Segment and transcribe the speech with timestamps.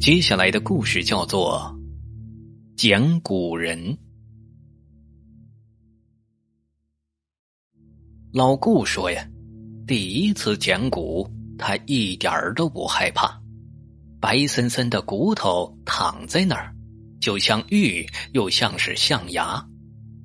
[0.00, 1.76] 接下来的故事叫做
[2.76, 3.78] 《捡骨人》。
[8.32, 9.28] 老顾说呀，
[9.86, 11.28] 第一次捡骨，
[11.58, 13.40] 他一点儿都不害怕。
[14.20, 16.74] 白森森的骨头躺在那儿，
[17.20, 19.66] 就像玉，又像是象牙。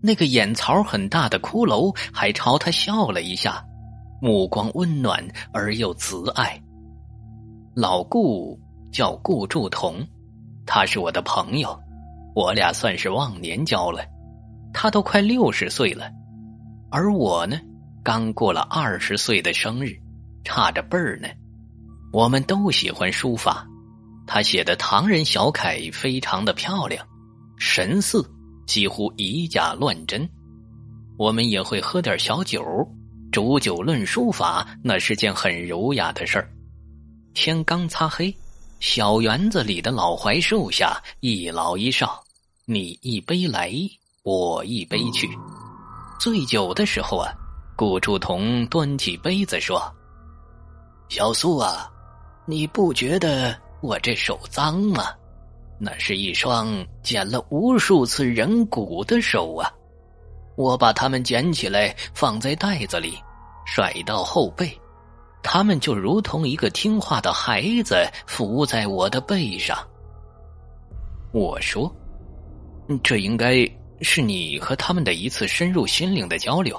[0.00, 3.64] 那个眼槽很大的骷髅还朝他笑了一下，
[4.22, 6.62] 目光温暖而又慈爱。
[7.80, 8.58] 老顾
[8.90, 10.04] 叫顾祝同，
[10.66, 11.78] 他是我的朋友，
[12.34, 14.04] 我俩算是忘年交了。
[14.74, 16.10] 他都快六十岁了，
[16.90, 17.56] 而我呢，
[18.02, 19.96] 刚过了二十岁的生日，
[20.42, 21.28] 差着辈儿呢。
[22.12, 23.64] 我们都喜欢书法，
[24.26, 27.06] 他写的唐人小楷非常的漂亮，
[27.60, 28.28] 神似。
[28.66, 30.28] 几乎以假乱真，
[31.16, 32.60] 我们也会喝点小酒，
[33.30, 36.50] 煮酒论书法，那是件很儒雅的事儿。
[37.40, 38.34] 天刚擦黑，
[38.80, 42.20] 小园子里的老槐树下，一老一少，
[42.64, 43.72] 你一杯来，
[44.24, 45.28] 我一杯去。
[46.18, 47.32] 醉酒的时候啊，
[47.76, 49.80] 顾祝同端起杯子说
[51.08, 51.88] ：“小苏啊，
[52.44, 55.04] 你不觉得我这手脏吗？”
[55.78, 59.70] 那是一双捡了无数次人骨的手啊！
[60.56, 63.16] 我把它们捡起来放在袋子里，
[63.64, 64.76] 甩到后背，
[65.50, 69.78] 他们就如同一个听话的孩子伏在我的背上。
[71.32, 71.90] 我说
[73.02, 73.66] ：“这应该
[74.02, 76.78] 是你和他们的一次深入心灵的交流，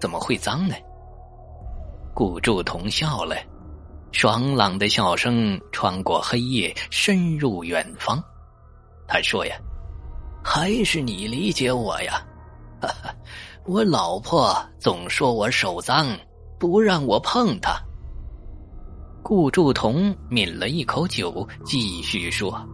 [0.00, 0.74] 怎么会脏呢？”
[2.12, 3.36] 顾祝同笑了，
[4.10, 8.20] 爽朗的笑声穿过黑夜，深入远方。
[9.06, 9.56] 他说：“呀，
[10.42, 12.20] 还是你理解我呀！
[12.82, 13.14] 哈哈，
[13.64, 16.18] 我老婆总说我手脏，
[16.58, 17.80] 不让我碰她。”
[19.28, 22.66] 顾祝同抿了一口酒，继续说：“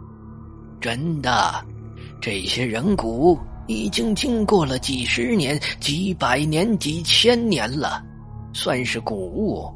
[0.80, 1.52] 真的，
[2.20, 8.00] 这些人骨已经经过了几十年、几百年、几千年了，
[8.52, 9.68] 算是古物，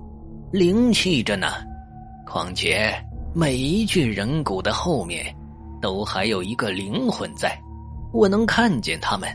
[0.53, 1.49] 灵气着呢。
[2.25, 2.95] 况且
[3.35, 5.35] 每一具人骨的后面……”
[5.83, 7.61] 都还有一个灵魂在，
[8.13, 9.29] 我能看见他们。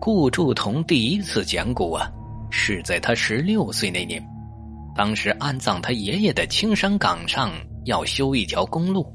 [0.00, 2.08] 顾祝同第一次讲古啊，
[2.48, 4.24] 是在他十六岁那年，
[4.98, 7.52] 当时安葬他爷爷的青山岗上
[7.84, 9.06] 要修一条公路，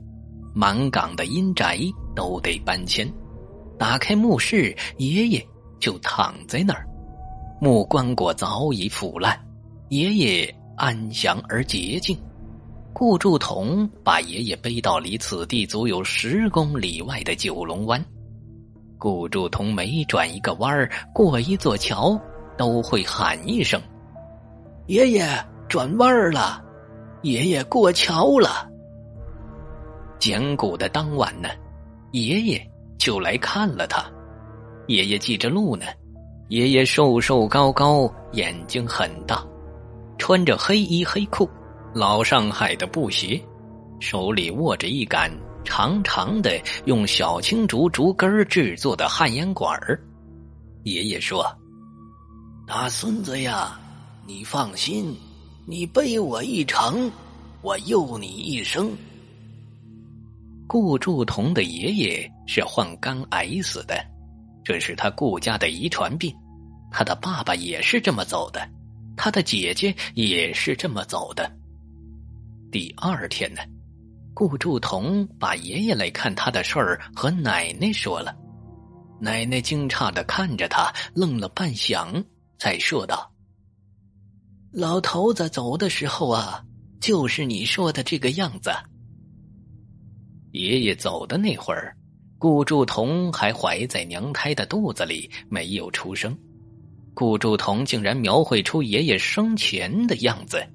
[0.55, 1.77] 满岗的阴宅
[2.15, 3.05] 都得搬迁。
[3.77, 5.45] 打开墓室，爷爷
[5.81, 6.87] 就躺在那儿，
[7.59, 9.37] 木棺椁早已腐烂，
[9.89, 12.17] 爷爷安详而洁净。
[12.93, 18.01] 顾祝同把爷爷背到离此地足有十公里外的九龙湾。
[18.97, 22.17] 顾祝同每转一个弯儿，过一座桥，
[22.57, 23.81] 都会喊一声
[24.87, 25.27] ：“爷爷
[25.73, 26.63] 转弯了，
[27.23, 28.69] 爷爷过桥了。”
[30.21, 31.49] 捡骨的当晚呢，
[32.11, 32.63] 爷爷
[32.99, 34.05] 就来看了他。
[34.85, 35.87] 爷爷记着路呢。
[36.49, 39.43] 爷爷瘦瘦高高，眼睛很大，
[40.19, 41.49] 穿着黑衣黑裤。
[41.91, 43.43] 老上海的布鞋，
[43.99, 45.31] 手里握着一杆
[45.63, 46.51] 长长的
[46.85, 49.99] 用小青竹竹根制作的旱烟管儿。
[50.83, 51.43] 爷爷说
[52.67, 53.79] ：“大孙子呀，
[54.27, 55.17] 你放心，
[55.65, 57.11] 你背我一程，
[57.61, 58.91] 我佑你一生。”
[60.67, 63.95] 顾祝同的爷爷是患肝癌死的，
[64.63, 66.33] 这是他顾家的遗传病。
[66.91, 68.69] 他的爸爸也是这么走的，
[69.17, 71.51] 他的姐姐也是这么走的。
[72.71, 73.61] 第二天呢，
[74.33, 78.35] 顾祝同把爷爷来看他的事儿和奶奶说了。
[79.19, 82.23] 奶奶惊诧的看着他，愣了半晌，
[82.59, 83.31] 才说道
[84.75, 86.65] ：“老头子走的时候啊，
[86.99, 88.71] 就是你说的这个样子。”
[90.51, 91.95] 爷爷走的那会儿，
[92.39, 96.35] 顾祝同还怀在娘胎的肚子里，没有出生。
[97.13, 100.67] 顾祝同竟然描绘出爷爷生前的样子。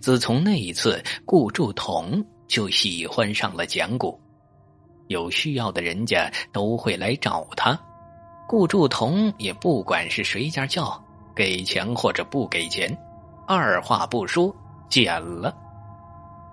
[0.00, 4.18] 自从那一次，顾祝同就喜欢上了讲古，
[5.08, 7.78] 有需要的人家都会来找他，
[8.48, 11.04] 顾祝同也不管是谁家叫，
[11.34, 12.96] 给钱或者不给钱，
[13.46, 14.54] 二话不说
[14.88, 15.54] 捡了。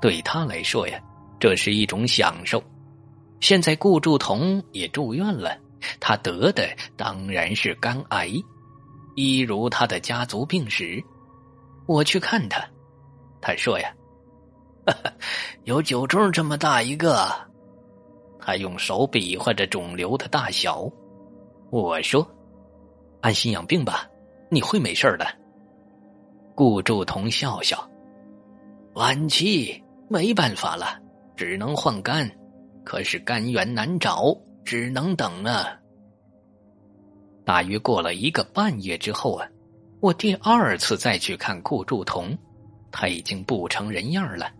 [0.01, 0.99] 对他来说呀，
[1.39, 2.61] 这是一种享受。
[3.39, 5.57] 现在顾祝同也住院了，
[5.99, 8.31] 他得的当然是肝癌，
[9.15, 11.03] 一如他的家族病史。
[11.87, 12.63] 我去看他。
[13.41, 13.91] 他说：“呀，
[15.63, 17.27] 有酒盅这么大一个。”
[18.39, 20.87] 他用手比划着肿瘤的大小。
[21.71, 22.27] 我说
[23.21, 24.07] ：“安心养病吧，
[24.51, 25.25] 你会没事的。”
[26.53, 27.89] 顾祝同笑笑
[28.93, 30.99] ：“晚期没办法了，
[31.35, 32.29] 只能换肝，
[32.83, 35.65] 可是肝源难找，只能等啊。
[37.43, 39.47] 大约过了一个半月之后啊，
[40.01, 42.37] 我第二次再去看顾祝同，
[42.91, 44.51] 他已经不成人样了，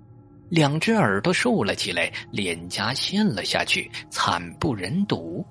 [0.50, 5.46] 两只耳朵竖了起来，脸颊陷了下去，惨不忍睹。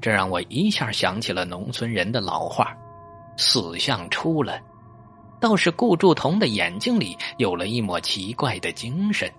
[0.00, 2.76] 这让我一下想起了农村人的老话
[3.36, 4.60] ：“死相出了。”
[5.40, 9.30] 倒是顾祝同的眼睛里有了一抹奇怪的精神，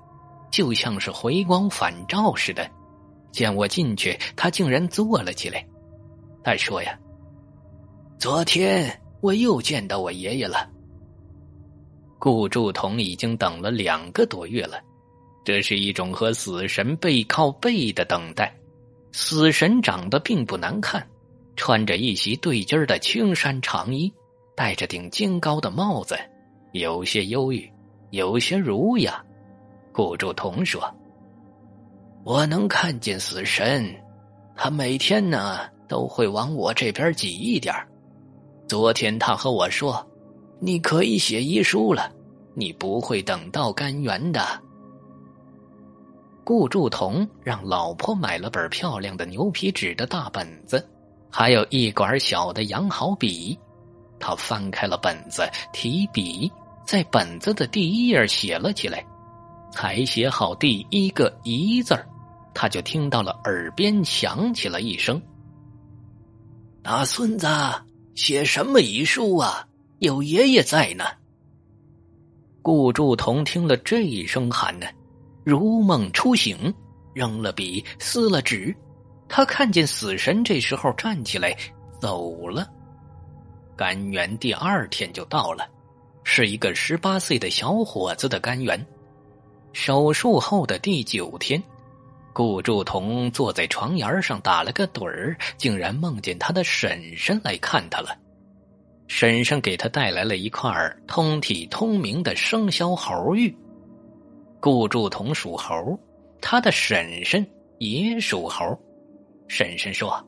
[0.52, 2.70] 就像是回光返照似的。
[3.32, 5.66] 见我进去，他竟然坐了起来。
[6.44, 6.96] 他说：“呀，
[8.20, 10.70] 昨天我又见到我爷爷了。”
[12.20, 14.80] 顾祝同已经等了两个多月了，
[15.44, 18.56] 这是一种和死神背靠背的等待。
[19.12, 21.06] 死神长得并不难看，
[21.56, 24.12] 穿着一袭对襟的青衫长衣。
[24.58, 26.18] 戴着顶金高的帽子，
[26.72, 27.70] 有些忧郁，
[28.12, 29.22] 有些儒雅。
[29.92, 30.82] 顾祝同说
[32.24, 33.94] ：“我能看见死神，
[34.56, 35.60] 他每天呢
[35.90, 37.76] 都会往我这边挤一点
[38.66, 40.10] 昨天他和我说
[40.62, 42.10] ：‘你可以写遗书了，
[42.54, 44.42] 你不会等到甘源的。’”
[46.46, 50.88] 顾祝同让老婆买了本漂亮的牛皮纸的大本子，
[51.30, 53.58] 还有一管小的羊毫笔。
[54.20, 55.44] 他翻开了本子，
[55.74, 56.52] 提笔
[56.86, 59.06] 在本子的第一页写了起来。
[59.72, 61.94] 才写好第一个“遗”字
[62.54, 65.22] 他就听到了耳边响起了一声
[66.82, 67.46] ：“大孙子，
[68.16, 69.68] 写什么遗书啊？
[70.00, 71.04] 有爷爷在呢。”
[72.64, 74.88] 顾祝同听了这一声喊呢，
[75.44, 76.74] 如梦初醒，
[77.14, 78.74] 扔了笔，撕了纸。
[79.28, 81.56] 他看见死神这时候站起来
[82.00, 82.68] 走了。
[83.76, 85.68] 甘源第二天就到了，
[86.24, 88.86] 是一个十八岁的小伙子的甘源。
[89.74, 91.62] 手术后的第九天，
[92.32, 98.18] 顾祝同坐在床沿上打了个盹儿，竟然梦见他的婶婶来看他了。
[99.08, 100.72] 婶婶给他带来了一块
[101.06, 103.54] 通体通明的生肖猴玉。
[104.62, 106.00] 顾祝同属猴，
[106.42, 107.46] 他的婶婶
[107.80, 108.80] 也属猴。
[109.48, 110.24] 婶婶说：“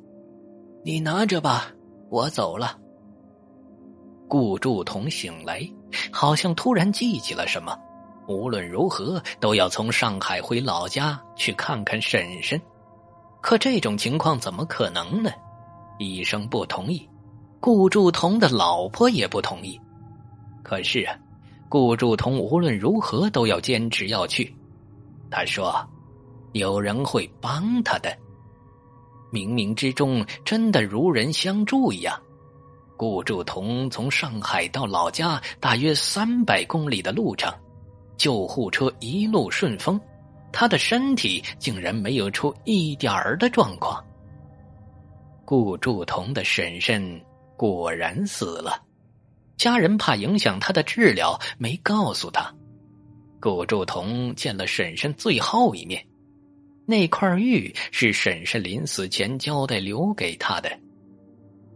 [0.84, 1.72] 你拿着吧，
[2.10, 2.78] 我走了。”
[4.28, 5.62] 顾祝同醒来，
[6.12, 7.78] 好像突然记起了什么。
[8.28, 12.62] 无论如何，都要从上海回老家去看看婶婶。
[13.42, 15.32] 可这种情况怎么可能呢？
[15.98, 17.10] 医生不同意，
[17.62, 19.80] 顾祝同的老婆也不同意。
[20.62, 21.18] 可是啊，
[21.70, 24.54] 顾祝同无论如何都要坚持要去。
[25.32, 25.74] 他说
[26.52, 28.14] ：“有人会帮他的，
[29.32, 32.20] 冥冥之中真的如人相助一样。”
[32.98, 37.54] 顾祝同从上海到老家大约三百公里的路程，
[38.18, 40.02] 救护车一路顺风，
[40.52, 44.04] 他的身体竟然没有出一点儿的状况。
[45.46, 47.22] 顾祝同的婶婶
[47.56, 48.82] 果然死了，
[49.58, 52.52] 家人怕影响他的治疗，没告诉他。
[53.40, 56.04] 顾祝同见了婶婶最后一面，
[56.90, 60.72] 那块玉是婶婶临死前交代留给他的。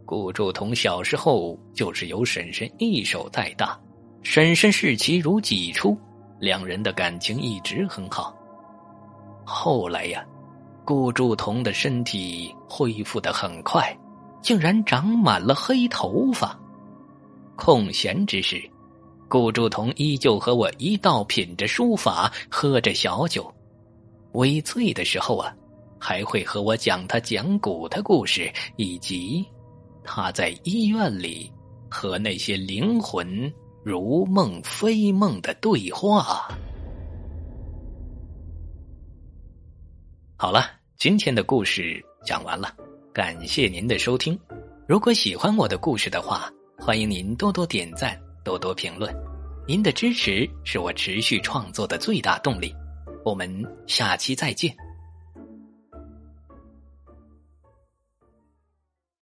[0.06, 3.78] 顾祝同小时候就是由婶婶一手带大，
[4.22, 5.94] 婶婶视其如己出，
[6.40, 8.34] 两人的感情一直很好。
[9.44, 10.24] 后来呀，
[10.82, 13.94] 顾祝同的身体恢复的很快，
[14.40, 16.58] 竟然长满了黑头发。
[17.54, 18.62] 空闲之时，
[19.28, 23.52] 顾祝同依旧和我一道品着书法，喝着小酒。
[24.32, 25.54] 微醉的时候啊，
[25.98, 29.46] 还会和我讲他讲古的故事，以及。
[30.04, 31.48] 他在医院里
[31.88, 33.52] 和那些灵魂
[33.84, 36.48] 如梦非梦的对话。
[40.36, 42.74] 好了，今天的故事讲完了，
[43.12, 44.36] 感谢您的收听。
[44.88, 49.14] 如果喜欢我的故事的话，欢迎您多多点赞，多多评论。
[49.68, 52.74] 您的支持是我持续创作的最大动力。
[53.24, 54.74] 我们下期再见。